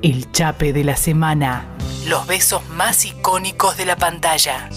El 0.00 0.30
chape 0.30 0.72
de 0.72 0.84
la 0.84 0.94
semana. 0.94 1.64
Los 2.06 2.26
besos 2.28 2.62
más 2.70 3.04
icónicos 3.04 3.76
de 3.76 3.84
la 3.84 3.96
pantalla. 3.96 4.68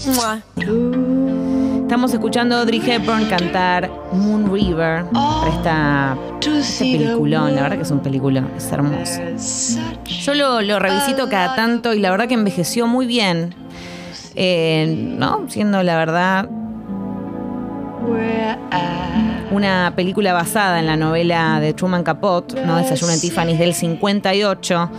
Estamos 1.80 2.12
escuchando 2.12 2.56
a 2.56 2.60
Audrey 2.60 2.82
Hepburn 2.84 3.26
cantar 3.26 3.88
Moon 4.12 4.52
River 4.52 5.04
para 5.12 5.48
esta, 5.48 6.16
este 6.40 6.98
peliculón. 6.98 7.54
La 7.54 7.62
verdad 7.62 7.76
que 7.76 7.82
es 7.82 7.90
un 7.92 8.00
peliculón, 8.00 8.50
es 8.56 8.72
hermoso. 8.72 9.20
Yo 10.04 10.34
lo, 10.34 10.78
revisito 10.80 11.28
cada 11.28 11.54
tanto 11.54 11.94
y 11.94 12.00
la 12.00 12.10
verdad 12.10 12.26
que 12.26 12.34
envejeció 12.34 12.88
muy 12.88 13.06
bien. 13.06 13.54
Eh, 14.34 15.14
¿No? 15.18 15.44
Siendo 15.48 15.84
la 15.84 15.96
verdad 15.98 16.48
una 19.52 19.92
película 19.94 20.32
basada 20.32 20.80
en 20.80 20.86
la 20.86 20.96
novela 20.96 21.60
de 21.60 21.74
Truman 21.74 22.02
Capote, 22.02 22.64
¿no? 22.64 22.76
Desayuno 22.76 23.12
en 23.12 23.20
Tiffany's 23.20 23.58
del 23.58 23.74
58. 23.74 24.90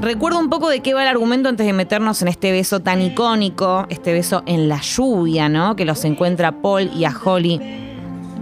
Recuerdo 0.00 0.38
un 0.38 0.50
poco 0.50 0.68
de 0.68 0.80
qué 0.80 0.94
va 0.94 1.02
el 1.02 1.08
argumento 1.08 1.48
antes 1.48 1.66
de 1.66 1.72
meternos 1.72 2.22
en 2.22 2.28
este 2.28 2.52
beso 2.52 2.80
tan 2.80 3.00
icónico, 3.02 3.86
este 3.88 4.12
beso 4.12 4.42
en 4.46 4.68
la 4.68 4.80
lluvia, 4.80 5.48
¿no? 5.48 5.76
Que 5.76 5.84
los 5.84 6.04
encuentra 6.04 6.52
Paul 6.60 6.90
y 6.94 7.04
a 7.04 7.14
Holly 7.24 7.60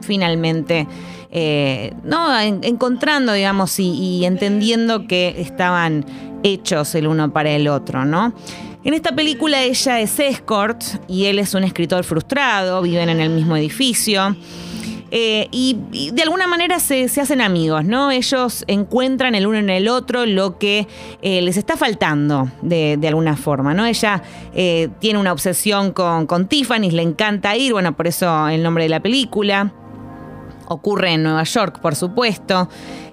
finalmente. 0.03 0.87
Eh, 1.31 1.93
no, 2.05 2.39
encontrando, 2.41 3.33
digamos, 3.33 3.79
y, 3.79 3.91
y 3.91 4.25
entendiendo 4.25 5.07
que 5.07 5.35
estaban 5.39 6.05
hechos 6.43 6.95
el 6.95 7.07
uno 7.07 7.33
para 7.33 7.51
el 7.51 7.69
otro, 7.69 8.05
¿no? 8.05 8.33
En 8.85 8.95
esta 8.95 9.15
película 9.15 9.63
ella 9.63 10.01
es 10.01 10.19
escort 10.19 10.83
y 11.09 11.27
él 11.27 11.39
es 11.39 11.55
un 11.55 11.65
escritor 11.65 12.05
frustrado, 12.05 12.81
viven 12.81 13.09
en 13.09 13.21
el 13.21 13.31
mismo 13.31 13.57
edificio. 13.57 14.37
Eh, 15.11 15.49
y, 15.51 16.11
de 16.13 16.23
alguna 16.23 16.47
manera 16.47 16.79
se, 16.81 17.05
hacen 17.05 17.41
amigos, 17.41 17.85
¿no? 17.85 18.11
Ellos 18.11 18.65
encuentran 18.67 19.35
el 19.35 19.47
uno 19.47 19.59
en 19.59 19.71
el 19.71 19.89
otro 19.89 20.27
lo 20.27 20.59
que 20.59 20.87
eh, 21.23 21.41
les 21.43 21.57
está 21.57 21.77
faltando 21.77 22.51
de, 22.63 22.99
alguna 23.09 23.37
forma, 23.37 23.73
¿no? 23.73 23.87
Ella 23.87 24.23
eh, 24.55 24.89
tiene 25.01 25.19
una 25.19 25.33
obsesión 25.33 25.93
con, 25.93 26.27
con 26.27 26.47
Tiffany, 26.47 26.91
le 26.91 27.03
encanta 27.03 27.57
ir, 27.57 27.73
bueno, 27.73 27.97
por 27.97 28.07
eso 28.07 28.49
el 28.49 28.63
nombre 28.63 28.85
de 28.85 28.91
la 28.91 29.01
película. 29.01 29.73
Ocurre 30.71 31.15
en 31.15 31.23
Nueva 31.23 31.45
York, 31.45 31.81
por 31.81 31.95
supuesto. 31.95 32.69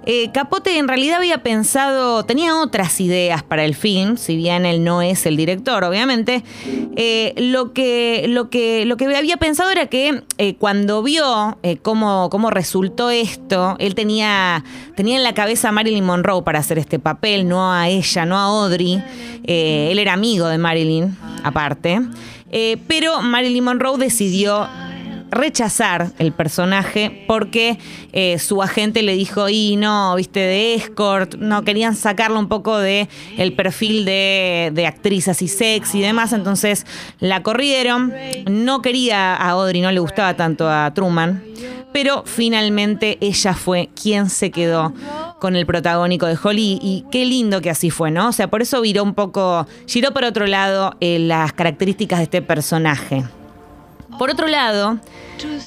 Eh, 0.07 0.29
Capote 0.31 0.77
en 0.77 0.87
realidad 0.87 1.17
había 1.17 1.39
pensado, 1.41 2.23
tenía 2.25 2.55
otras 2.57 3.01
ideas 3.01 3.41
para 3.41 3.65
el 3.65 3.73
film, 3.73 4.17
si 4.17 4.35
bien 4.35 4.65
él 4.65 4.83
no 4.83 5.01
es 5.01 5.25
el 5.25 5.35
director, 5.35 5.83
obviamente. 5.83 6.43
Eh, 6.95 7.33
lo, 7.37 7.73
que, 7.73 8.25
lo, 8.27 8.49
que, 8.49 8.85
lo 8.85 8.97
que 8.97 9.05
había 9.15 9.37
pensado 9.37 9.71
era 9.71 9.87
que 9.87 10.21
eh, 10.37 10.55
cuando 10.55 11.01
vio 11.01 11.57
cómo, 11.81 12.29
cómo, 12.29 12.51
resultó 12.51 13.09
esto, 13.09 13.77
él 13.79 13.95
tenía, 13.95 14.63
tenía 14.95 15.15
en 15.15 15.23
la 15.23 15.33
cabeza 15.33 15.69
a 15.69 15.71
Marilyn 15.71 16.05
Monroe 16.05 16.43
para 16.43 16.59
hacer 16.59 16.77
este 16.77 16.99
papel, 16.99 17.47
no 17.47 17.73
a 17.73 17.89
ella, 17.89 18.25
no 18.25 18.37
a 18.37 18.43
Audrey. 18.43 19.01
él 19.45 19.97
era 19.97 20.13
amigo 20.13 20.47
de 20.47 20.57
Marilyn, 20.57 21.17
aparte. 21.43 22.01
pero 22.87 23.21
Marilyn 23.21 23.63
Monroe 23.63 23.97
decidió 23.97 24.67
rechazar 25.35 26.11
el 26.17 26.31
personaje 26.31 27.25
porque 27.27 27.77
eh, 28.13 28.39
su 28.39 28.63
agente 28.63 29.03
le 29.03 29.15
dijo, 29.15 29.49
y 29.49 29.75
no, 29.75 30.15
viste, 30.15 30.39
de 30.39 30.75
escort, 30.75 31.35
no, 31.35 31.63
querían 31.63 31.95
sacarlo 31.95 32.39
un 32.39 32.47
poco 32.47 32.77
de 32.77 33.07
el 33.37 33.53
perfil 33.53 34.05
de, 34.05 34.71
de 34.73 34.87
actriz 34.87 35.27
así 35.27 35.47
sexy 35.47 35.99
y 35.99 36.01
demás, 36.01 36.33
entonces 36.33 36.85
la 37.19 37.43
corrieron, 37.43 38.13
no 38.49 38.81
quería 38.81 39.35
a 39.35 39.49
Audrey, 39.51 39.81
no 39.81 39.91
le 39.91 39.99
gustaba 39.99 40.35
tanto 40.35 40.69
a 40.69 40.91
Truman, 40.93 41.43
pero 41.93 42.23
finalmente 42.25 43.17
ella 43.21 43.53
fue 43.53 43.89
quien 44.01 44.29
se 44.29 44.51
quedó 44.51 44.93
con 45.39 45.55
el 45.55 45.65
protagónico 45.65 46.25
de 46.25 46.37
Holly 46.41 46.79
y 46.81 47.05
qué 47.11 47.25
lindo 47.25 47.61
que 47.61 47.69
así 47.69 47.89
fue, 47.89 48.11
¿no? 48.11 48.29
O 48.29 48.31
sea, 48.31 48.49
por 48.49 48.61
eso 48.61 48.81
viró 48.81 49.03
un 49.03 49.13
poco, 49.13 49.67
giró 49.87 50.11
por 50.11 50.23
otro 50.23 50.47
lado 50.47 50.95
eh, 50.99 51.19
las 51.19 51.53
características 51.53 52.19
de 52.19 52.23
este 52.23 52.41
personaje. 52.41 53.23
Por 54.17 54.29
otro 54.29 54.47
lado, 54.47 54.99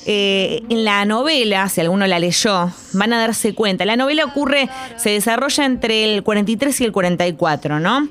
eh, 0.06 0.62
en 0.68 0.84
la 0.84 1.04
novela, 1.04 1.68
si 1.68 1.80
alguno 1.80 2.06
la 2.06 2.18
leyó, 2.18 2.72
van 2.92 3.12
a 3.12 3.18
darse 3.18 3.54
cuenta. 3.54 3.84
La 3.84 3.96
novela 3.96 4.24
ocurre, 4.24 4.68
se 4.96 5.10
desarrolla 5.10 5.64
entre 5.64 6.04
el 6.04 6.22
43 6.22 6.80
y 6.80 6.84
el 6.84 6.92
44, 6.92 7.80
¿no? 7.80 8.08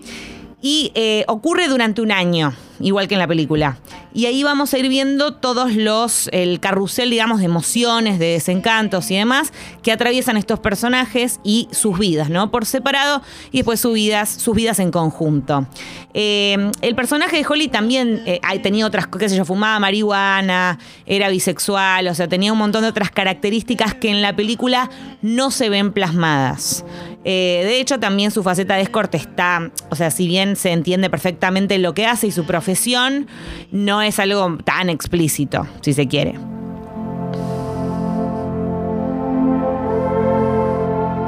Y 0.61 0.91
eh, 0.95 1.23
ocurre 1.27 1.67
durante 1.67 2.01
un 2.01 2.11
año, 2.11 2.53
igual 2.79 3.07
que 3.07 3.15
en 3.15 3.19
la 3.19 3.27
película. 3.27 3.77
Y 4.13 4.25
ahí 4.25 4.43
vamos 4.43 4.73
a 4.73 4.77
ir 4.77 4.89
viendo 4.89 5.33
todos 5.35 5.75
los, 5.75 6.29
el 6.31 6.59
carrusel, 6.59 7.09
digamos, 7.09 7.39
de 7.39 7.45
emociones, 7.45 8.19
de 8.19 8.27
desencantos 8.27 9.11
y 9.11 9.15
demás 9.15 9.53
que 9.83 9.91
atraviesan 9.91 10.37
estos 10.37 10.59
personajes 10.59 11.39
y 11.43 11.67
sus 11.71 11.99
vidas, 11.99 12.29
¿no? 12.29 12.51
Por 12.51 12.65
separado 12.65 13.21
y 13.51 13.57
después 13.57 13.79
sus 13.79 13.93
vidas, 13.93 14.29
sus 14.29 14.55
vidas 14.55 14.79
en 14.79 14.91
conjunto. 14.91 15.67
Eh, 16.13 16.71
el 16.81 16.95
personaje 16.95 17.37
de 17.37 17.45
Holly 17.47 17.67
también 17.67 18.23
eh, 18.25 18.39
tenía 18.63 18.85
otras, 18.85 19.07
qué 19.07 19.29
sé 19.29 19.35
yo, 19.35 19.45
fumaba 19.45 19.79
marihuana, 19.79 20.79
era 21.05 21.29
bisexual, 21.29 22.07
o 22.07 22.15
sea, 22.15 22.27
tenía 22.27 22.51
un 22.51 22.57
montón 22.57 22.81
de 22.81 22.89
otras 22.89 23.11
características 23.11 23.93
que 23.93 24.09
en 24.09 24.21
la 24.21 24.35
película 24.35 24.89
no 25.21 25.51
se 25.51 25.69
ven 25.69 25.93
plasmadas. 25.93 26.83
Eh, 27.23 27.61
de 27.65 27.79
hecho, 27.79 27.99
también 27.99 28.31
su 28.31 28.41
faceta 28.41 28.75
de 28.75 28.83
escort 28.83 29.13
está, 29.13 29.71
o 29.89 29.95
sea, 29.95 30.11
si 30.11 30.27
bien 30.27 30.55
se 30.55 30.71
entiende 30.71 31.09
perfectamente 31.09 31.77
lo 31.77 31.93
que 31.93 32.05
hace 32.05 32.27
y 32.27 32.31
su 32.31 32.45
profesión, 32.45 32.66
no 33.71 34.01
es 34.01 34.19
algo 34.19 34.57
tan 34.63 34.89
explícito, 34.89 35.67
si 35.81 35.93
se 35.93 36.07
quiere. 36.07 36.35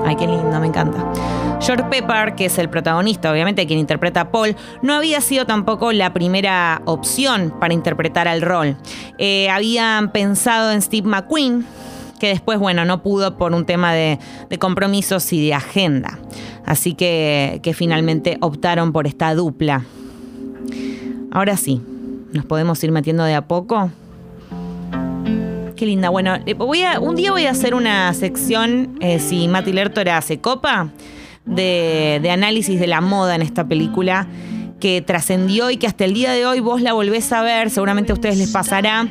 Ay, 0.06 0.16
qué 0.16 0.26
lindo, 0.26 0.60
me 0.60 0.68
encanta. 0.68 1.06
George 1.62 1.84
Pepper, 1.90 2.36
que 2.36 2.46
es 2.46 2.58
el 2.58 2.70
protagonista, 2.70 3.32
obviamente, 3.32 3.68
quien 3.68 3.80
interpreta 3.80 4.22
a 4.22 4.32
Paul, 4.32 4.56
no 4.82 4.96
había 4.96 5.22
sido 5.22 5.46
tampoco 5.46 5.92
la 5.92 6.14
primera 6.14 6.82
opción 6.86 7.54
para 7.60 7.74
interpretar 7.74 8.28
al 8.28 8.42
rol. 8.42 8.78
Eh, 9.18 9.50
habían 9.50 10.12
pensado 10.12 10.72
en 10.72 10.82
Steve 10.82 11.08
McQueen, 11.08 11.66
que 12.20 12.30
después, 12.30 12.60
bueno, 12.60 12.86
no 12.86 13.04
pudo 13.04 13.38
por 13.38 13.54
un 13.54 13.66
tema 13.66 13.94
de, 13.94 14.20
compromisos 14.58 15.32
y 15.34 15.46
de 15.46 15.54
agenda. 15.54 16.18
Así 16.66 16.94
que, 16.94 17.60
que 17.62 17.74
finalmente 17.74 18.38
optaron 18.42 18.92
por 18.92 19.06
esta 19.06 19.36
dupla. 19.36 19.84
Ahora 21.32 21.58
sí, 21.58 21.82
nos 22.34 22.46
podemos 22.46 22.84
ir 22.84 22.92
metiendo 22.92 23.24
de 23.24 23.36
a 23.36 23.48
poco. 23.48 23.92
Qué 25.76 25.86
linda. 25.86 26.10
Bueno, 26.10 26.36
eh, 26.46 26.54
voy 26.54 26.84
a, 26.84 27.00
un 27.00 27.16
día 27.16 27.32
voy 27.32 27.46
a 27.46 27.52
hacer 27.52 27.74
una 27.74 28.14
sección, 28.14 28.98
eh, 29.00 29.20
si 29.20 29.48
Mati 29.48 29.72
Lertora 29.72 30.22
se 30.22 30.40
copa, 30.40 30.90
de, 31.46 32.20
de 32.22 32.32
análisis 32.32 32.80
de 32.80 32.88
la 32.88 33.02
moda 33.02 33.36
en 33.36 33.42
esta 33.42 33.68
película 33.68 34.28
que 34.80 35.02
trascendió 35.02 35.72
y 35.72 35.78
que 35.78 35.88
hasta 35.88 36.06
el 36.06 36.14
día 36.14 36.32
de 36.32 36.46
hoy 36.46 36.60
vos 36.60 36.82
la 36.82 36.94
volvés 36.94 37.32
a 37.32 37.42
ver, 37.42 37.70
seguramente 37.70 38.12
a 38.12 38.16
ustedes 38.16 38.38
les 38.38 38.52
pasará 38.52 39.08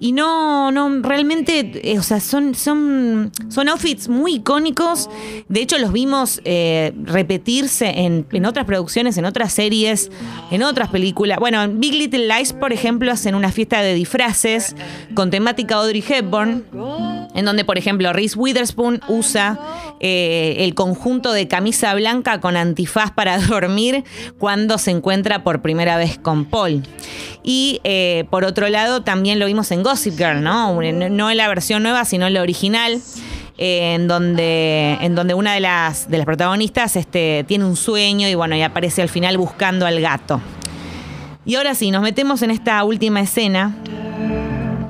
y 0.00 0.12
no, 0.12 0.70
no, 0.70 1.02
realmente, 1.02 1.72
eh, 1.82 1.98
o 1.98 2.02
sea, 2.02 2.20
son, 2.20 2.54
son, 2.54 3.32
son 3.48 3.68
outfits 3.68 4.08
muy 4.08 4.36
icónicos. 4.36 5.10
De 5.48 5.60
hecho, 5.60 5.78
los 5.78 5.92
vimos 5.92 6.40
eh, 6.44 6.92
repetirse 7.02 7.86
en, 7.86 8.26
en, 8.30 8.46
otras 8.46 8.64
producciones, 8.64 9.16
en 9.18 9.24
otras 9.24 9.52
series, 9.52 10.10
en 10.50 10.62
otras 10.62 10.88
películas. 10.90 11.38
Bueno, 11.38 11.62
en 11.62 11.80
Big 11.80 11.94
Little 11.94 12.28
Lies, 12.28 12.52
por 12.52 12.72
ejemplo, 12.72 13.10
hacen 13.10 13.34
una 13.34 13.50
fiesta 13.50 13.82
de 13.82 13.94
disfraces 13.94 14.76
con 15.14 15.30
temática 15.30 15.76
Audrey 15.76 16.04
Hepburn 16.06 16.64
en 17.34 17.44
donde, 17.44 17.64
por 17.64 17.78
ejemplo, 17.78 18.12
Reese 18.12 18.38
Witherspoon 18.38 19.00
usa 19.08 19.58
eh, 20.00 20.56
el 20.60 20.74
conjunto 20.74 21.32
de 21.32 21.48
camisa 21.48 21.94
blanca 21.94 22.40
con 22.40 22.56
antifaz 22.56 23.10
para 23.12 23.38
dormir 23.46 24.04
cuando 24.38 24.78
se 24.78 24.90
encuentra 24.90 25.44
por 25.44 25.60
primera 25.62 25.96
vez 25.96 26.18
con 26.18 26.44
Paul. 26.44 26.82
Y 27.42 27.80
eh, 27.84 28.24
por 28.30 28.44
otro 28.44 28.68
lado, 28.68 29.02
también 29.02 29.38
lo 29.38 29.46
vimos 29.46 29.70
en 29.70 29.82
Gossip 29.82 30.16
Girl, 30.16 30.42
¿no? 30.42 30.80
No 30.80 31.30
en 31.30 31.36
la 31.36 31.48
versión 31.48 31.82
nueva, 31.82 32.04
sino 32.04 32.26
en 32.26 32.34
la 32.34 32.42
original. 32.42 33.00
Eh, 33.60 33.94
en, 33.94 34.06
donde, 34.06 34.96
en 35.00 35.16
donde 35.16 35.34
una 35.34 35.52
de 35.52 35.58
las, 35.58 36.08
de 36.08 36.16
las 36.16 36.26
protagonistas 36.26 36.94
este, 36.94 37.44
tiene 37.48 37.64
un 37.64 37.74
sueño 37.74 38.28
y 38.28 38.36
bueno, 38.36 38.54
y 38.54 38.62
aparece 38.62 39.02
al 39.02 39.08
final 39.08 39.36
buscando 39.36 39.84
al 39.84 40.00
gato. 40.00 40.40
Y 41.44 41.56
ahora 41.56 41.74
sí, 41.74 41.90
nos 41.90 42.02
metemos 42.02 42.42
en 42.42 42.52
esta 42.52 42.84
última 42.84 43.20
escena 43.20 43.74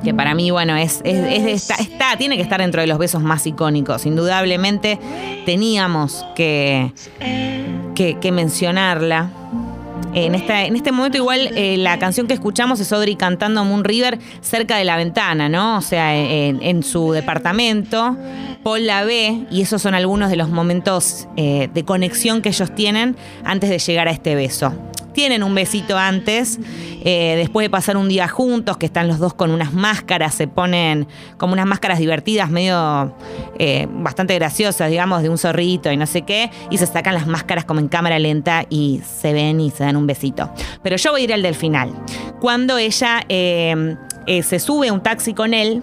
que 0.08 0.14
para 0.14 0.34
mí, 0.34 0.50
bueno, 0.50 0.74
es, 0.74 1.02
está, 1.04 2.16
tiene 2.16 2.36
que 2.36 2.42
estar 2.42 2.62
dentro 2.62 2.80
de 2.80 2.86
los 2.86 2.96
besos 2.96 3.22
más 3.22 3.46
icónicos. 3.46 4.06
Indudablemente 4.06 4.98
teníamos 5.44 6.24
que, 6.34 6.94
que, 7.94 8.32
mencionarla. 8.32 9.28
En, 10.14 10.34
esta, 10.34 10.64
en 10.64 10.76
este 10.76 10.92
momento 10.92 11.18
igual 11.18 11.50
eh, 11.54 11.76
la 11.76 11.98
canción 11.98 12.26
que 12.26 12.32
escuchamos 12.32 12.80
es 12.80 12.90
Audrey 12.90 13.16
cantando 13.16 13.62
Moon 13.66 13.84
River 13.84 14.18
cerca 14.40 14.78
de 14.78 14.84
la 14.86 14.96
ventana, 14.96 15.50
¿no? 15.50 15.76
O 15.76 15.82
sea, 15.82 16.16
en, 16.16 16.82
su 16.82 17.12
departamento. 17.12 18.16
Paul 18.62 18.86
la 18.86 19.04
ve 19.04 19.44
y 19.50 19.60
esos 19.60 19.82
son 19.82 19.92
algunos 19.92 20.30
de 20.30 20.36
los 20.36 20.48
momentos 20.48 21.28
eh, 21.36 21.68
de 21.74 21.84
conexión 21.84 22.40
que 22.40 22.48
ellos 22.48 22.74
tienen 22.74 23.14
antes 23.44 23.68
de 23.68 23.78
llegar 23.78 24.08
a 24.08 24.12
este 24.12 24.34
beso 24.34 24.72
tienen 25.18 25.42
un 25.42 25.52
besito 25.52 25.98
antes, 25.98 26.60
eh, 27.02 27.34
después 27.36 27.64
de 27.64 27.70
pasar 27.70 27.96
un 27.96 28.08
día 28.08 28.28
juntos, 28.28 28.76
que 28.76 28.86
están 28.86 29.08
los 29.08 29.18
dos 29.18 29.34
con 29.34 29.50
unas 29.50 29.72
máscaras, 29.72 30.32
se 30.32 30.46
ponen 30.46 31.08
como 31.38 31.54
unas 31.54 31.66
máscaras 31.66 31.98
divertidas, 31.98 32.50
medio 32.50 33.16
eh, 33.58 33.88
bastante 33.90 34.36
graciosas, 34.36 34.88
digamos, 34.88 35.22
de 35.22 35.28
un 35.28 35.36
zorrito 35.36 35.90
y 35.90 35.96
no 35.96 36.06
sé 36.06 36.22
qué, 36.22 36.52
y 36.70 36.78
se 36.78 36.86
sacan 36.86 37.14
las 37.14 37.26
máscaras 37.26 37.64
como 37.64 37.80
en 37.80 37.88
cámara 37.88 38.20
lenta 38.20 38.64
y 38.70 39.00
se 39.04 39.32
ven 39.32 39.60
y 39.60 39.72
se 39.72 39.82
dan 39.82 39.96
un 39.96 40.06
besito. 40.06 40.52
Pero 40.84 40.94
yo 40.94 41.10
voy 41.10 41.22
a 41.22 41.24
ir 41.24 41.32
al 41.32 41.42
del 41.42 41.56
final. 41.56 41.90
Cuando 42.40 42.78
ella 42.78 43.24
eh, 43.28 43.96
se 44.44 44.60
sube 44.60 44.86
a 44.86 44.92
un 44.92 45.02
taxi 45.02 45.34
con 45.34 45.52
él, 45.52 45.82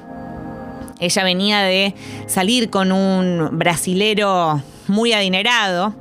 ella 1.01 1.23
venía 1.25 1.59
de 1.59 1.93
salir 2.27 2.69
con 2.69 2.93
un 2.93 3.49
brasilero 3.51 4.63
muy 4.87 5.11
adinerado 5.11 5.93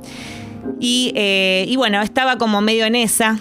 y, 0.79 1.13
y 1.67 1.75
bueno, 1.75 2.01
estaba 2.01 2.37
como 2.37 2.61
medio 2.61 2.85
en 2.85 2.95
esa 2.95 3.39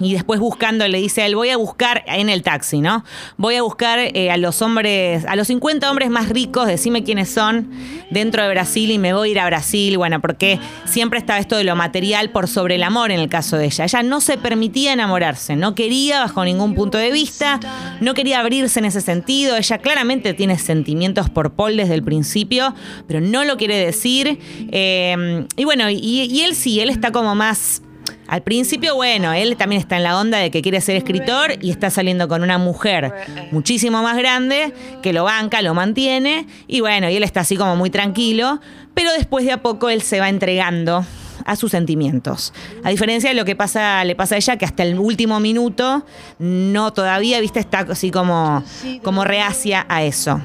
y 0.00 0.12
después 0.12 0.40
buscando 0.40 0.86
le 0.86 0.98
dice 0.98 1.22
a 1.22 1.26
él, 1.26 1.36
voy 1.36 1.50
a 1.50 1.56
buscar 1.56 2.04
en 2.06 2.28
el 2.28 2.42
taxi, 2.42 2.80
¿no? 2.80 3.04
Voy 3.36 3.56
a 3.56 3.62
buscar 3.62 3.98
eh, 3.98 4.30
a 4.30 4.36
los 4.36 4.60
hombres, 4.62 5.24
a 5.24 5.36
los 5.36 5.46
50 5.46 5.90
hombres 5.90 6.10
más 6.10 6.28
ricos, 6.28 6.66
decime 6.66 7.02
quiénes 7.02 7.30
son 7.30 7.70
dentro 8.10 8.42
de 8.42 8.50
Brasil 8.50 8.90
y 8.90 8.98
me 8.98 9.14
voy 9.14 9.28
a 9.28 9.32
ir 9.32 9.40
a 9.40 9.46
Brasil, 9.46 9.96
bueno, 9.96 10.20
porque 10.20 10.58
siempre 10.84 11.18
estaba 11.18 11.38
esto 11.38 11.56
de 11.56 11.64
lo 11.64 11.76
material 11.76 12.30
por 12.30 12.48
sobre 12.48 12.74
el 12.74 12.82
amor 12.82 13.10
en 13.10 13.20
el 13.20 13.28
caso 13.28 13.56
de 13.56 13.66
ella. 13.66 13.84
Ella 13.84 14.02
no 14.02 14.20
se 14.20 14.36
permitía 14.36 14.92
enamorarse, 14.92 15.56
no 15.56 15.74
quería 15.74 16.20
bajo 16.20 16.44
ningún 16.44 16.74
punto 16.74 16.98
de 16.98 17.10
vista, 17.10 17.58
no 18.00 18.14
quería 18.14 18.40
abrirse 18.40 18.78
en 18.78 18.84
ese 18.84 19.00
sentido, 19.00 19.56
ella 19.56 19.78
claramente 19.78 20.34
tiene 20.34 20.58
sentimientos 20.58 21.30
por 21.30 21.52
Paul 21.52 21.76
desde 21.76 21.94
el 21.94 22.02
principio, 22.02 22.74
pero 23.06 23.20
no 23.20 23.44
lo 23.44 23.56
quiere 23.56 23.78
decir. 23.78 24.38
Eh, 24.72 25.46
y 25.56 25.64
bueno, 25.64 25.88
y 25.90 26.42
él 26.42 26.54
sí, 26.54 26.80
él 26.80 26.90
está 26.90 27.12
como 27.12 27.34
más 27.34 27.82
al 28.28 28.42
principio, 28.42 28.94
bueno, 28.94 29.32
él 29.32 29.56
también 29.56 29.80
está 29.80 29.96
en 29.96 30.02
la 30.02 30.18
onda 30.18 30.38
de 30.38 30.50
que 30.50 30.62
quiere 30.62 30.80
ser 30.80 30.96
escritor 30.96 31.52
y 31.60 31.70
está 31.70 31.90
saliendo 31.90 32.28
con 32.28 32.42
una 32.42 32.58
mujer 32.58 33.12
muchísimo 33.52 34.02
más 34.02 34.16
grande 34.16 34.72
que 35.02 35.12
lo 35.12 35.24
banca, 35.24 35.62
lo 35.62 35.74
mantiene 35.74 36.46
y 36.66 36.80
bueno, 36.80 37.08
y 37.08 37.16
él 37.16 37.22
está 37.22 37.40
así 37.40 37.56
como 37.56 37.76
muy 37.76 37.90
tranquilo, 37.90 38.60
pero 38.94 39.12
después 39.12 39.44
de 39.44 39.52
a 39.52 39.62
poco 39.62 39.90
él 39.90 40.02
se 40.02 40.18
va 40.20 40.28
entregando 40.28 41.04
a 41.44 41.54
sus 41.54 41.70
sentimientos. 41.70 42.52
A 42.82 42.90
diferencia 42.90 43.30
de 43.30 43.36
lo 43.36 43.44
que 43.44 43.54
pasa, 43.54 44.04
le 44.04 44.16
pasa 44.16 44.34
a 44.34 44.38
ella, 44.38 44.56
que 44.56 44.64
hasta 44.64 44.82
el 44.82 44.98
último 44.98 45.38
minuto 45.38 46.04
no 46.38 46.92
todavía, 46.92 47.40
viste, 47.40 47.60
está 47.60 47.80
así 47.80 48.10
como, 48.10 48.64
como 49.02 49.24
reacia 49.24 49.86
a 49.88 50.02
eso. 50.02 50.40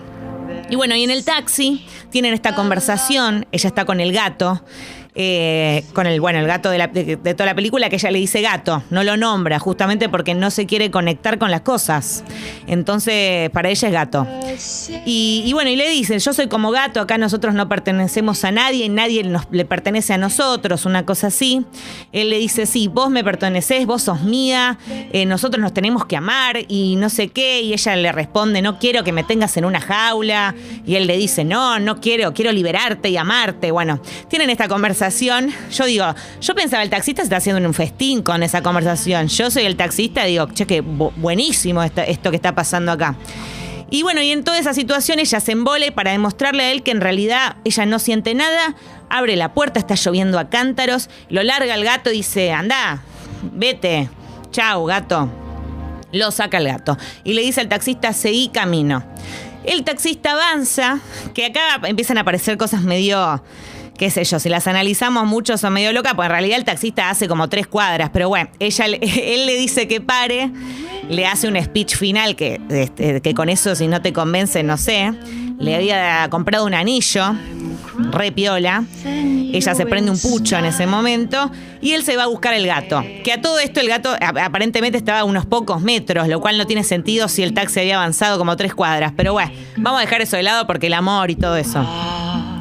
Y 0.70 0.76
bueno, 0.76 0.96
y 0.96 1.04
en 1.04 1.10
el 1.10 1.26
taxi 1.26 1.86
tienen 2.12 2.34
esta 2.34 2.54
conversación, 2.54 3.48
ella 3.52 3.68
está 3.68 3.86
con 3.86 4.00
el 4.00 4.14
gato 4.14 4.64
eh, 5.14 5.84
con 5.92 6.08
el, 6.08 6.22
bueno, 6.22 6.40
el 6.40 6.48
gato 6.48 6.70
de, 6.70 7.18
toda 7.18 7.46
la 7.46 7.56
película, 7.56 7.90
que 7.90 7.98
ella 7.98 8.12
le 8.12 8.20
dice 8.20 8.42
gato, 8.42 8.82
no 8.92 9.04
lo 9.04 9.18
nombra, 9.18 9.60
justamente 9.60 10.08
porque 10.08 10.34
no 10.34 10.52
se 10.52 10.66
quiere 10.66 10.90
conectar 10.90 11.38
con 11.38 11.52
las 11.52 11.62
cosas. 11.62 12.24
Entonces, 12.66 13.50
para 13.50 13.70
ella 13.70 13.90
es 13.90 13.94
gato. 13.94 14.26
Y, 15.06 15.52
bueno, 15.54 15.70
y 15.70 15.76
le 15.76 15.90
dice, 15.90 16.18
yo 16.18 16.32
soy 16.32 16.48
como 16.48 16.72
gato, 16.72 17.02
acá 17.02 17.18
nosotros 17.18 17.54
no 17.54 17.68
pertenecemos 17.68 18.46
a 18.46 18.52
nadie, 18.52 18.88
nadie 18.88 19.30
le 19.52 19.66
pertenece 19.66 20.14
a 20.14 20.18
nosotros, 20.18 20.86
una 20.86 21.06
cosa 21.06 21.28
así. 21.28 21.66
Él 22.14 22.30
le 22.30 22.38
dice, 22.38 22.66
sí, 22.66 22.88
vos 22.88 23.10
me 23.10 23.22
perteneces, 23.22 23.86
vos 23.86 24.04
sos 24.04 24.22
mía, 24.22 24.78
eh, 25.12 25.26
nosotros 25.26 25.62
nos 25.62 25.74
tenemos 25.74 26.06
que 26.06 26.16
amar 26.16 26.60
y 26.70 26.96
no 26.96 27.10
sé 27.10 27.28
qué. 27.28 27.62
Y 27.62 27.74
ella 27.74 27.98
le 27.98 28.14
responde, 28.14 28.62
no 28.62 28.80
quiero 28.80 29.04
que 29.04 29.12
me 29.12 29.26
tengas 29.26 29.58
en 29.58 29.66
una 29.66 29.82
jaula. 29.82 30.56
Y 30.86 30.96
él 30.96 31.06
le 31.06 31.18
dice, 31.18 31.44
no, 31.44 31.80
no 31.80 32.00
quiero, 32.00 32.34
quiero 32.34 32.54
liberarte 32.54 33.10
y 33.10 33.18
amarte. 33.18 33.72
Bueno, 33.72 34.00
tienen 34.30 34.50
esta 34.50 34.70
conversación 34.70 35.01
yo 35.10 35.86
digo, 35.86 36.06
yo 36.42 36.56
pensaba, 36.56 36.84
el 36.84 36.90
taxista 36.90 37.22
está 37.22 37.38
haciendo 37.38 37.68
un 37.68 37.74
festín 37.74 38.22
con 38.22 38.44
esa 38.44 38.62
conversación. 38.62 39.28
Yo 39.28 39.50
soy 39.50 39.64
el 39.64 39.76
taxista, 39.76 40.26
digo, 40.26 40.48
che, 40.54 40.66
que 40.66 40.82
buenísimo 40.82 41.82
esto, 41.84 42.30
que 42.30 42.36
está 42.36 42.54
pasando 42.54 42.92
acá. 42.92 43.16
Y 43.90 44.04
bueno, 44.04 44.22
y 44.22 44.32
en 44.32 44.44
toda 44.44 44.58
esa 44.58 44.74
situación 44.74 45.20
ella 45.20 45.40
se 45.40 45.52
embole 45.52 45.92
para 45.92 46.12
demostrarle 46.12 46.64
a 46.64 46.72
él 46.72 46.84
que 46.84 46.92
en 46.92 47.02
realidad 47.02 47.58
ella 47.66 47.86
no 47.86 48.00
siente 48.00 48.34
nada, 48.34 48.76
abre 49.10 49.36
la 49.36 49.54
puerta, 49.54 49.80
está 49.80 49.96
lloviendo 49.96 50.40
a 50.40 50.50
cántaros, 50.50 51.10
lo 51.30 51.44
larga 51.44 51.76
el 51.76 51.84
gato 51.84 52.10
y 52.10 52.18
dice, 52.18 52.52
anda, 52.54 53.02
vete, 53.42 54.10
chau, 54.52 54.86
gato. 54.86 55.30
Lo 56.14 56.30
saca 56.32 56.58
el 56.58 56.68
gato 56.68 56.98
y 57.24 57.34
le 57.34 57.42
dice 57.42 57.62
al 57.62 57.70
taxista, 57.70 58.14
seguí 58.14 58.50
camino. 58.50 59.04
El 59.64 59.84
taxista 59.84 60.32
avanza, 60.32 61.00
que 61.34 61.46
acá 61.46 61.80
empiezan 61.88 62.18
a 62.18 62.22
aparecer 62.22 62.58
cosas 62.58 62.82
medio 62.82 63.42
qué 64.02 64.10
sé 64.10 64.24
yo, 64.24 64.40
si 64.40 64.50
las 64.50 64.66
analizamos 64.66 65.28
mucho 65.28 65.60
son 65.60 65.74
medio 65.74 65.94
locas, 65.94 66.16
pues 66.16 66.26
en 66.26 66.32
realidad 66.32 66.58
el 66.58 66.66
taxista 66.66 67.12
hace 67.12 67.28
como 67.28 67.50
tres 67.50 67.68
cuadras, 67.68 68.10
pero 68.12 68.30
bueno, 68.30 68.50
ella, 68.58 68.86
él 69.02 69.46
le 69.46 69.56
dice 69.56 69.88
que 69.88 70.02
pare, 70.02 70.50
le 71.08 71.28
hace 71.28 71.48
un 71.48 71.62
speech 71.62 71.96
final 71.96 72.36
que, 72.36 72.60
este, 72.70 73.22
que 73.22 73.34
con 73.36 73.48
eso 73.48 73.76
si 73.76 73.88
no 73.88 74.02
te 74.02 74.12
convence, 74.12 74.64
no 74.64 74.78
sé, 74.78 75.14
le 75.60 75.76
había 75.76 76.28
comprado 76.30 76.66
un 76.66 76.74
anillo, 76.74 77.36
re 78.12 78.32
piola, 78.32 78.84
ella 79.06 79.76
se 79.76 79.86
prende 79.86 80.12
un 80.12 80.20
pucho 80.20 80.58
en 80.58 80.66
ese 80.66 80.88
momento 80.88 81.52
y 81.82 81.92
él 81.92 82.04
se 82.04 82.18
va 82.18 82.24
a 82.24 82.28
buscar 82.28 82.54
el 82.54 82.66
gato, 82.66 83.04
que 83.24 83.34
a 83.34 83.42
todo 83.42 83.60
esto 83.60 83.80
el 83.80 83.88
gato 83.88 84.16
aparentemente 84.22 84.98
estaba 84.98 85.20
a 85.20 85.24
unos 85.24 85.46
pocos 85.46 85.82
metros, 85.82 86.28
lo 86.28 86.42
cual 86.42 86.58
no 86.58 86.66
tiene 86.66 86.84
sentido 86.84 87.28
si 87.28 87.44
el 87.44 87.54
taxi 87.54 87.80
había 87.80 87.98
avanzado 87.98 88.38
como 88.38 88.56
tres 88.56 88.74
cuadras, 88.74 89.14
pero 89.16 89.34
bueno, 89.34 89.52
vamos 89.78 90.00
a 90.00 90.02
dejar 90.02 90.22
eso 90.22 90.38
de 90.38 90.44
lado 90.44 90.68
porque 90.68 90.88
el 90.88 90.94
amor 90.94 91.32
y 91.32 91.36
todo 91.36 91.58
eso. 91.58 91.86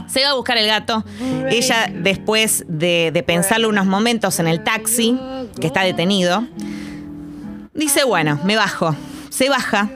Se 0.08 0.24
va 0.24 0.30
a 0.30 0.34
buscar 0.34 0.58
el 0.58 0.66
gato. 0.66 1.04
Ella, 1.50 1.88
después 1.94 2.64
de, 2.66 3.22
pensarlo 3.24 3.68
unos 3.68 3.86
momentos 3.86 4.40
en 4.40 4.48
el 4.48 4.64
taxi, 4.64 5.16
que 5.60 5.68
está 5.68 5.82
detenido, 5.82 6.44
dice, 7.74 8.02
bueno, 8.02 8.40
me 8.42 8.56
bajo. 8.56 8.96
Se 9.28 9.48
baja, 9.48 9.88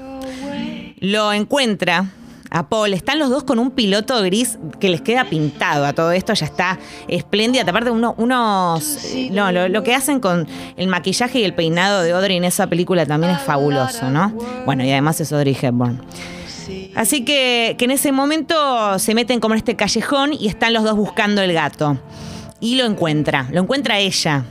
lo 1.00 1.32
encuentra 1.32 2.06
a 2.50 2.68
Paul. 2.68 2.94
Están 2.94 3.18
los 3.18 3.30
dos 3.30 3.44
con 3.44 3.58
un 3.58 3.70
piloto 3.70 4.20
gris 4.22 4.58
que 4.80 4.88
les 4.88 5.00
queda 5.00 5.24
pintado 5.24 5.84
a 5.84 5.92
todo 5.92 6.12
esto, 6.12 6.34
ya 6.34 6.46
está 6.46 6.78
espléndida. 7.08 7.62
Aparte, 7.62 7.90
uno, 7.90 8.14
unos. 8.18 8.98
No, 9.30 9.52
lo, 9.52 9.68
lo, 9.68 9.82
que 9.82 9.94
hacen 9.94 10.20
con 10.20 10.46
el 10.76 10.88
maquillaje 10.88 11.40
y 11.40 11.44
el 11.44 11.54
peinado 11.54 12.02
de 12.02 12.12
Audrey 12.12 12.36
en 12.36 12.44
esa 12.44 12.66
película 12.68 13.06
también 13.06 13.32
es 13.32 13.40
fabuloso, 13.42 14.10
¿no? 14.10 14.30
Bueno, 14.64 14.84
y 14.84 14.90
además 14.90 15.20
es 15.20 15.32
Audrey 15.32 15.56
Hepburn. 15.60 16.00
Así 16.94 17.24
que, 17.24 17.74
que 17.78 17.84
en 17.84 17.90
ese 17.90 18.12
momento 18.12 18.98
se 18.98 19.14
meten 19.14 19.40
como 19.40 19.54
en 19.54 19.58
este 19.58 19.76
callejón 19.76 20.32
y 20.32 20.48
están 20.48 20.72
los 20.72 20.84
dos 20.84 20.96
buscando 20.96 21.42
el 21.42 21.52
gato. 21.52 21.98
Y 22.60 22.76
lo 22.76 22.84
encuentra, 22.84 23.48
lo 23.50 23.60
encuentra 23.60 23.98
ella. 23.98 24.44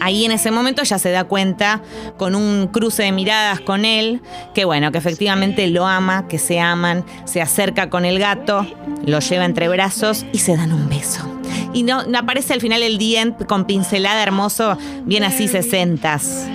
Ahí 0.00 0.24
en 0.24 0.32
ese 0.32 0.50
momento 0.50 0.82
ya 0.82 0.98
se 0.98 1.10
da 1.10 1.24
cuenta 1.24 1.82
con 2.16 2.34
un 2.34 2.68
cruce 2.68 3.02
de 3.02 3.12
miradas 3.12 3.60
con 3.60 3.84
él, 3.84 4.20
que 4.54 4.64
bueno, 4.64 4.92
que 4.92 4.98
efectivamente 4.98 5.66
lo 5.68 5.86
ama, 5.86 6.28
que 6.28 6.38
se 6.38 6.60
aman, 6.60 7.04
se 7.24 7.40
acerca 7.40 7.90
con 7.90 8.04
el 8.04 8.18
gato, 8.18 8.66
lo 9.04 9.20
lleva 9.20 9.44
entre 9.44 9.68
brazos 9.68 10.24
y 10.32 10.38
se 10.38 10.56
dan 10.56 10.72
un 10.72 10.88
beso. 10.88 11.28
Y 11.72 11.82
no, 11.82 12.02
aparece 12.16 12.54
al 12.54 12.60
final 12.60 12.82
el 12.82 12.98
día 12.98 13.36
con 13.46 13.64
pincelada 13.64 14.22
hermoso, 14.22 14.78
bien 15.04 15.24
así 15.24 15.48
sesentas. 15.48 16.46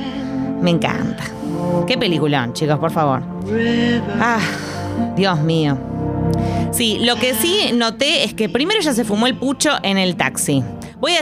Me 0.61 0.71
encanta. 0.71 1.23
Qué 1.87 1.97
peliculón, 1.97 2.53
chicos, 2.53 2.79
por 2.79 2.91
favor. 2.91 3.21
Ah, 4.19 4.39
Dios 5.15 5.39
mío. 5.39 5.77
Sí, 6.71 6.97
lo 7.01 7.17
que 7.17 7.35
sí 7.35 7.71
noté 7.73 8.23
es 8.23 8.33
que 8.33 8.49
primero 8.49 8.79
ya 8.81 8.93
se 8.93 9.03
fumó 9.03 9.27
el 9.27 9.35
pucho 9.35 9.69
en 9.83 9.97
el 9.97 10.15
taxi. 10.15 10.63
Voy 11.03 11.11
a, 11.17 11.19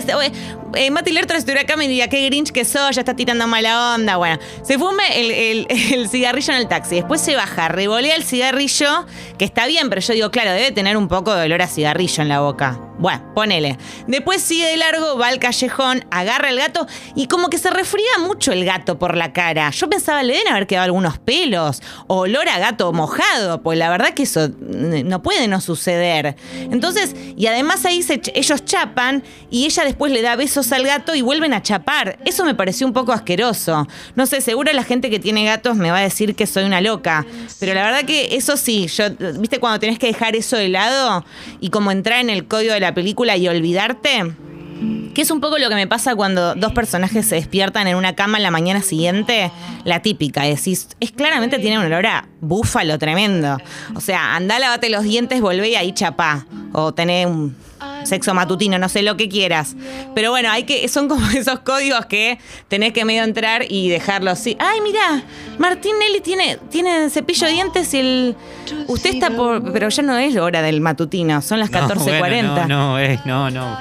eh, 0.76 0.92
Mati 0.92 1.10
estuviera 1.10 1.62
acá 1.62 1.76
me 1.76 1.88
diría, 1.88 2.08
qué 2.08 2.24
grinch 2.28 2.52
que 2.52 2.66
sos, 2.66 2.96
ya 2.96 3.02
está 3.02 3.16
tirando 3.16 3.48
mala 3.48 3.96
onda. 3.96 4.18
Bueno, 4.18 4.38
se 4.62 4.78
fume 4.78 5.02
el, 5.66 6.08
cigarrillo 6.08 6.54
en 6.54 6.60
el 6.60 6.68
taxi. 6.68 6.98
Después 6.98 7.20
se 7.20 7.36
baja, 7.36 7.68
revolea 7.68 8.16
el 8.16 8.24
cigarrillo, 8.24 9.08
que 9.40 9.46
está 9.46 9.66
bien, 9.66 9.90
pero 9.90 10.00
yo 10.00 10.14
digo, 10.14 10.30
claro, 10.30 10.52
debe 10.52 10.72
tener 10.72 10.98
un 10.98 11.08
poco 11.08 11.34
de 11.34 11.46
olor 11.46 11.64
a 11.64 11.68
cigarrillo 11.68 12.22
en 12.22 12.30
la 12.30 12.42
boca. 12.42 12.91
Bueno, 13.02 13.34
ponele. 13.34 13.80
Después 14.06 14.44
sigue 14.44 14.68
de 14.68 14.78
largo, 14.78 15.18
va 15.18 15.30
al 15.30 15.40
callejón, 15.40 16.06
agarra 16.12 16.52
el 16.52 16.58
gato 16.58 16.86
y 17.16 17.26
como 17.26 17.50
que 17.50 17.58
se 17.58 17.72
refría 17.72 18.20
mucho 18.20 18.52
el 18.52 18.64
gato 18.64 19.00
por 19.00 19.18
la 19.18 19.34
cara. 19.34 19.72
Yo 19.72 19.90
pensaba, 19.90 20.22
le 20.22 20.34
deben 20.34 20.50
haber 20.50 20.68
quedado 20.68 20.86
algunos 20.86 21.18
pelos, 21.18 21.82
olor 22.06 22.48
a 22.48 22.60
gato 22.60 22.94
mojado, 22.94 23.64
pues 23.64 23.80
la 23.80 23.90
verdad 23.90 24.14
que 24.14 24.24
eso 24.24 24.50
no 24.60 25.24
puede 25.24 25.48
no 25.48 25.62
suceder. 25.62 26.36
Entonces, 26.54 27.16
y 27.36 27.48
además 27.48 27.86
ahí 27.86 28.06
ellos 28.36 28.66
chapan 28.66 29.24
y 29.50 29.66
ella 29.66 29.84
después 29.84 30.12
le 30.12 30.22
da 30.22 30.36
besos 30.36 30.72
al 30.72 30.86
gato 30.86 31.16
y 31.16 31.24
vuelven 31.24 31.56
a 31.56 31.64
chapar. 31.64 32.20
Eso 32.24 32.46
me 32.46 32.54
pareció 32.54 32.86
un 32.86 32.94
poco 32.94 33.14
asqueroso. 33.14 33.88
No 34.16 34.28
sé, 34.28 34.42
seguro 34.42 34.72
la 34.74 34.84
gente 34.84 35.10
que 35.10 35.20
tiene 35.20 35.44
gatos 35.44 35.76
me 35.76 35.90
va 35.90 35.98
a 35.98 36.02
decir 36.02 36.36
que 36.36 36.46
soy 36.46 36.66
una 36.66 36.82
loca. 36.82 37.26
Pero 37.60 37.74
la 37.74 37.84
verdad 37.84 38.06
que 38.06 38.36
eso 38.36 38.58
sí, 38.58 38.86
yo, 38.86 39.06
¿viste 39.40 39.60
cuando 39.60 39.80
tenés 39.80 39.98
que 39.98 40.06
dejar 40.06 40.36
eso 40.36 40.56
de 40.56 40.70
lado 40.70 41.26
y 41.60 41.72
como 41.72 41.90
entrar 41.90 42.20
en 42.20 42.30
el 42.30 42.48
código 42.48 42.74
de 42.74 42.80
la 42.80 42.91
película 42.94 43.38
y 43.38 43.48
olvidarte? 43.48 44.34
Que 45.14 45.22
es 45.22 45.30
un 45.30 45.42
poco 45.42 45.58
lo 45.58 45.70
que 45.70 45.76
me 45.76 45.88
pasa 45.88 46.16
cuando 46.16 46.56
dos 46.56 46.72
personajes 46.72 47.28
se 47.28 47.36
despiertan 47.36 47.88
en 47.88 47.96
una 47.96 48.16
cama 48.16 48.38
en 48.38 48.44
la 48.44 48.52
mañana 48.52 48.82
siguiente, 48.82 49.52
la 49.84 50.02
típica, 50.02 50.44
decís, 50.44 50.88
es 51.00 51.12
claramente 51.12 51.60
tiene 51.60 51.78
un 51.78 51.86
olor 51.86 52.06
a 52.08 52.28
búfalo 52.40 52.98
tremendo. 52.98 53.58
O 53.94 54.02
sea, 54.02 54.36
andá, 54.36 54.58
lavate 54.58 54.90
los 54.90 55.04
dientes, 55.04 55.42
volvé 55.42 55.70
y 55.70 55.76
ahí 55.76 55.92
chapá. 55.92 56.48
O 56.72 56.94
tenés 56.94 57.28
un 57.28 57.56
sexo 58.04 58.34
matutino, 58.34 58.78
no 58.78 58.90
sé 58.90 59.02
lo 59.02 59.18
que 59.18 59.30
quieras. 59.30 59.76
Pero 60.16 60.32
bueno, 60.32 60.50
hay 60.50 60.64
que, 60.64 60.88
son 60.88 61.08
como 61.08 61.28
esos 61.36 61.60
códigos 61.60 62.06
que 62.06 62.40
tenés 62.68 62.94
que 62.94 63.06
medio 63.06 63.24
entrar 63.24 63.66
y 63.70 63.90
dejarlo 63.90 64.32
así. 64.32 64.58
Ay, 64.60 64.80
mira, 64.82 65.24
Martín 65.62 65.94
Nelly 66.00 66.22
tiene, 66.22 66.58
tiene 66.70 67.10
cepillo 67.10 67.46
de 67.48 67.54
dientes 67.54 67.94
y 67.94 68.00
el. 68.00 68.36
Usted 68.88 69.14
está 69.14 69.30
por. 69.30 69.72
Pero 69.72 69.90
ya 69.90 70.02
no 70.04 70.18
es 70.18 70.36
hora 70.36 70.62
del 70.64 70.82
matutino, 70.82 71.42
son 71.42 71.60
las 71.60 71.70
No, 71.72 71.88
14.40. 71.88 72.20
bueno, 72.20 72.56
no, 72.56 72.68
no, 72.68 73.00
eh, 73.00 73.20
no, 73.26 73.50
no. 73.52 73.78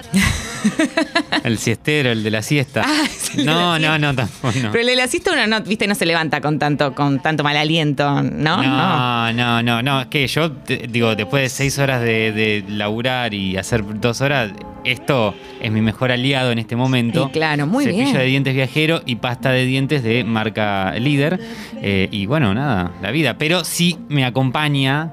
el 1.45 1.59
siestero, 1.59 2.11
el 2.11 2.23
de 2.23 2.31
la 2.31 2.43
siesta. 2.43 2.83
Ah, 2.87 3.05
es 3.07 3.35
de 3.37 3.45
no, 3.45 3.79
la 3.79 3.99
no, 3.99 3.99
no, 3.99 4.15
tampoco. 4.15 4.53
No. 4.63 4.71
Pero 4.73 4.81
el 4.83 4.87
de 4.89 4.97
la 4.97 5.09
siesta 5.09 5.33
uno 5.33 5.47
no, 5.47 5.61
viste, 5.63 5.87
no 5.87 5.95
se 5.95 6.05
levanta 6.07 6.41
con 6.43 6.59
tanto, 6.59 6.95
con 6.95 7.21
tanto 7.21 7.43
mal 7.43 7.57
aliento, 7.57 8.23
¿no? 8.23 8.63
No, 8.63 9.33
no, 9.33 9.63
no, 9.63 9.83
no, 9.83 10.01
es 10.03 10.07
que 10.09 10.27
yo 10.27 10.53
te- 10.53 10.87
digo, 10.89 11.15
después 11.17 11.43
de 11.45 11.49
seis 11.49 11.79
horas 11.79 12.03
de, 12.03 12.33
de 12.33 12.65
laburar 12.69 13.33
y 13.33 13.57
hacer 13.57 13.83
dos 14.01 14.21
horas, 14.21 14.51
esto 14.85 15.35
es 15.61 15.71
mi 15.71 15.81
mejor 15.81 16.11
aliado 16.13 16.53
en 16.53 16.59
este 16.59 16.77
momento. 16.77 17.31
Claro, 17.33 17.67
muy 17.67 17.85
Cepillo 17.85 18.05
bien. 18.05 18.17
de 18.17 18.25
dientes 18.25 18.55
viajero 18.55 19.03
y 19.07 19.17
pasta 19.17 19.51
de 19.51 19.65
dientes 19.67 20.03
de 20.03 20.25
marca 20.25 20.93
líder. 20.99 21.41
Eh, 21.83 22.09
y 22.11 22.27
bueno, 22.27 22.55
nada, 22.55 22.93
la 23.03 23.11
vida. 23.11 23.37
Pero 23.39 23.65
sí 23.65 23.99
me 24.09 24.25
acompaña. 24.25 25.13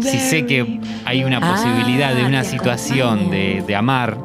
Si 0.00 0.18
sé 0.18 0.46
que 0.46 0.80
hay 1.04 1.22
una 1.24 1.38
Ah, 1.42 1.52
posibilidad 1.52 2.14
de 2.14 2.24
una 2.24 2.42
te 2.42 2.48
situación 2.48 3.30
de, 3.30 3.62
de 3.66 3.76
amar. 3.76 4.16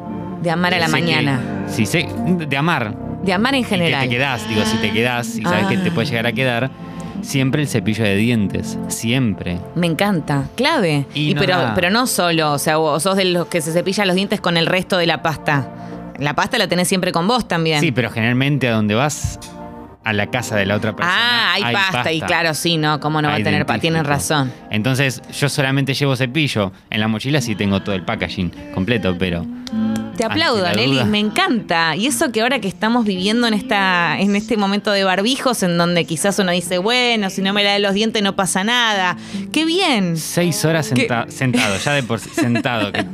De 0.42 0.50
amar 0.50 0.74
a 0.74 0.78
la 0.78 0.86
sé 0.88 0.94
que- 0.94 1.00
mañana. 1.00 1.40
Si 1.68 1.86
sé, 1.86 2.08
de 2.26 2.56
amar. 2.56 2.96
De 3.22 3.32
amar 3.32 3.54
en 3.54 3.60
Y 3.60 3.64
que 3.64 3.70
general. 3.70 4.02
te 4.04 4.08
quedás, 4.08 4.48
digo, 4.48 4.62
si 4.64 4.76
te 4.78 4.90
quedás 4.90 5.36
y 5.36 5.42
sabes 5.42 5.66
que 5.66 5.76
te 5.76 5.90
Ah. 5.90 5.92
puede 5.94 6.06
llegar 6.08 6.26
a 6.26 6.32
quedar, 6.32 6.70
siempre 7.22 7.62
el 7.62 7.68
cepillo 7.68 8.04
de 8.04 8.16
dientes. 8.16 8.78
Siempre. 8.88 9.58
Me 9.74 9.86
encanta, 9.86 10.44
clave. 10.56 11.06
Y 11.14 11.30
Y 11.30 11.34
no 11.34 11.40
pero, 11.40 11.54
nada. 11.56 11.74
pero 11.74 11.90
no 11.90 12.06
solo, 12.06 12.52
o 12.52 12.58
sea, 12.58 12.76
vos 12.76 13.02
sos 13.02 13.16
de 13.16 13.24
los 13.26 13.46
que 13.46 13.60
se 13.60 13.72
cepillan 13.72 14.06
los 14.06 14.16
dientes 14.16 14.40
con 14.40 14.56
el 14.56 14.66
resto 14.66 14.96
de 14.98 15.06
la 15.06 15.22
pasta. 15.22 15.68
La 16.18 16.34
pasta 16.34 16.58
la 16.58 16.66
tenés 16.68 16.88
siempre 16.88 17.12
con 17.12 17.28
vos 17.28 17.46
también. 17.46 17.80
Sí, 17.80 17.92
pero 17.92 18.10
generalmente 18.10 18.68
a 18.68 18.72
donde 18.72 18.94
vas, 18.94 19.38
a 20.04 20.12
la 20.12 20.28
casa 20.28 20.56
de 20.56 20.64
la 20.64 20.74
otra 20.76 20.96
persona. 20.96 21.14
ah, 21.14 21.52
hay, 21.54 21.74
pasta, 21.74 22.10
y 22.12 22.20
claro, 22.22 22.54
sí, 22.54 22.76
¿no? 22.78 22.98
¿Cómo 22.98 23.20
no 23.20 23.28
va 23.28 23.34
a 23.34 23.42
tener 23.42 23.66
pasta? 23.66 23.80
Tienen 23.82 24.04
razón. 24.04 24.50
Entonces, 24.70 25.20
yo 25.38 25.48
solamente 25.48 25.92
llevo 25.94 26.16
cepillo. 26.16 26.72
En 26.88 27.00
la 27.00 27.08
mochila 27.08 27.40
sí 27.42 27.54
tengo 27.54 27.82
todo 27.82 27.94
el 27.94 28.04
packaging 28.04 28.50
completo, 28.74 29.14
pero. 29.18 29.44
Te 30.16 30.24
aplaudo, 30.24 30.62
la 30.62 30.72
Nelly, 30.72 31.04
me 31.04 31.18
encanta. 31.20 31.94
Y 31.94 32.06
eso 32.06 32.32
que 32.32 32.40
ahora 32.40 32.60
que 32.60 32.68
estamos 32.68 33.04
viviendo 33.04 33.46
en 33.46 33.54
esta, 33.54 34.18
en 34.18 34.34
este 34.34 34.56
momento 34.56 34.90
de 34.90 35.04
barbijos, 35.04 35.62
en 35.62 35.78
donde 35.78 36.04
quizás 36.04 36.38
uno 36.38 36.50
dice, 36.52 36.78
bueno, 36.78 37.30
si 37.30 37.40
no 37.42 37.52
me 37.52 37.62
la 37.62 37.72
de 37.74 37.78
los 37.78 37.94
dientes 37.94 38.22
no 38.22 38.34
pasa 38.34 38.64
nada. 38.64 39.16
¡Qué 39.52 39.64
bien! 39.64 40.16
Seis 40.16 40.64
horas 40.64 40.86
sentado, 40.86 41.76
ya 41.84 41.92
de 41.92 42.02
por 42.02 42.18
sí 42.20 42.30
sentado, 42.34 42.90
que 42.92 43.04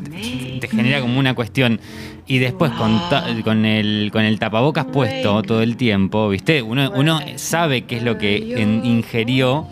te 0.60 0.68
genera 0.68 1.00
como 1.00 1.18
una 1.18 1.34
cuestión. 1.34 1.80
Y 2.26 2.38
después 2.38 2.72
con, 2.72 3.66
el, 3.66 4.10
con 4.10 4.24
el 4.24 4.38
tapabocas 4.38 4.86
puesto 4.86 5.42
todo 5.42 5.60
el 5.60 5.76
tiempo, 5.76 6.30
¿viste? 6.30 6.62
Uno, 6.62 6.90
uno 6.94 7.20
sabe 7.36 7.82
qué 7.84 7.98
es 7.98 8.02
lo 8.02 8.16
que 8.16 8.54
en- 8.62 8.84
ingerió 8.86 9.66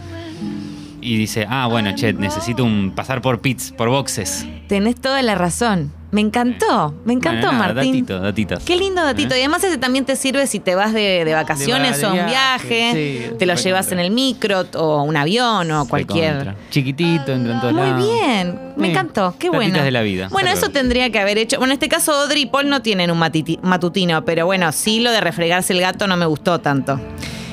y 1.00 1.16
dice, 1.16 1.46
ah, 1.48 1.66
bueno, 1.66 1.94
che, 1.94 2.12
necesito 2.12 2.62
un, 2.62 2.92
pasar 2.94 3.22
por 3.22 3.40
pits, 3.40 3.72
por 3.72 3.88
boxes. 3.88 4.46
Tenés 4.68 4.96
toda 5.00 5.22
la 5.22 5.34
razón. 5.34 5.92
Me 6.12 6.20
encantó, 6.20 6.94
me 7.06 7.14
encantó, 7.14 7.46
Bueno, 7.46 7.58
nada, 7.58 7.74
Martín. 7.74 7.92
Datito, 8.04 8.20
datitos. 8.20 8.64
Qué 8.64 8.76
lindo 8.76 9.02
datito. 9.02 9.34
¿Eh? 9.34 9.38
Y 9.38 9.40
además 9.40 9.64
ese 9.64 9.78
también 9.78 10.04
te 10.04 10.14
sirve 10.14 10.46
si 10.46 10.60
te 10.60 10.74
vas 10.74 10.92
de, 10.92 11.24
de 11.24 11.32
vacaciones 11.32 11.98
De 11.98 12.06
o 12.06 12.10
un 12.10 12.26
viaje, 12.26 12.90
sí, 13.30 13.36
te 13.38 13.46
lo 13.46 13.54
llevas 13.54 13.90
en 13.92 13.98
el 13.98 14.10
micro 14.10 14.66
o 14.74 15.02
un 15.04 15.16
avión 15.16 15.70
o 15.70 15.88
cualquier... 15.88 16.54
Chiquitito, 16.70 17.32
entra 17.32 17.54
en 17.54 17.60
todos 17.62 17.72
Muy 17.72 18.04
bien, 18.04 18.60
me 18.76 18.88
Sí, 18.88 18.90
encantó, 18.90 19.34
qué 19.38 19.48
datitas 19.48 19.70
bueno. 19.70 19.84
de 19.84 19.90
la 19.90 20.02
vida. 20.02 20.28
Bueno, 20.30 20.50
eso 20.50 20.68
tendría 20.68 21.08
que 21.08 21.18
haber 21.18 21.38
hecho. 21.38 21.56
Bueno, 21.56 21.72
en 21.72 21.76
este 21.76 21.88
caso 21.88 22.12
Audrey 22.12 22.42
y 22.42 22.46
Paul 22.46 22.68
no 22.68 22.82
tienen 22.82 23.10
un 23.10 23.18
matutino, 23.18 24.22
pero 24.26 24.44
bueno, 24.44 24.70
sí 24.72 25.00
lo 25.00 25.10
de 25.12 25.20
refregarse 25.22 25.72
el 25.72 25.80
gato 25.80 26.06
no 26.06 26.18
me 26.18 26.26
gustó 26.26 26.60
tanto. 26.60 27.00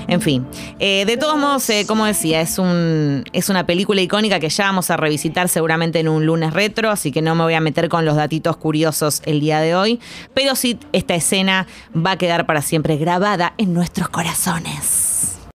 En 0.09 0.21
fin, 0.21 0.45
eh, 0.79 1.05
de 1.05 1.17
todos 1.17 1.37
modos, 1.37 1.69
eh, 1.69 1.85
como 1.87 2.05
decía, 2.05 2.41
es, 2.41 2.57
un, 2.57 3.23
es 3.31 3.49
una 3.49 3.65
película 3.65 4.01
icónica 4.01 4.39
que 4.39 4.49
ya 4.49 4.65
vamos 4.65 4.89
a 4.89 4.97
revisitar 4.97 5.49
seguramente 5.49 5.99
en 5.99 6.07
un 6.07 6.25
lunes 6.25 6.51
retro, 6.53 6.89
así 6.89 7.11
que 7.11 7.21
no 7.21 7.35
me 7.35 7.43
voy 7.43 7.53
a 7.53 7.61
meter 7.61 7.89
con 7.89 8.05
los 8.05 8.15
datitos 8.15 8.57
curiosos 8.57 9.21
el 9.25 9.39
día 9.39 9.59
de 9.59 9.75
hoy, 9.75 9.99
pero 10.33 10.55
sí 10.55 10.79
esta 10.93 11.13
escena 11.13 11.67
va 11.95 12.11
a 12.11 12.17
quedar 12.17 12.45
para 12.47 12.61
siempre 12.63 12.97
grabada 12.97 13.53
en 13.57 13.73
nuestros 13.73 14.09
corazones. 14.09 15.08